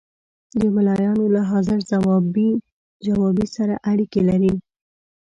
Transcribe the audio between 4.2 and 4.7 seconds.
لري.